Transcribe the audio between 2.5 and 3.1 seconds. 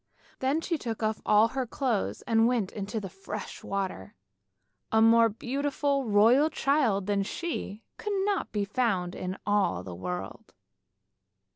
into the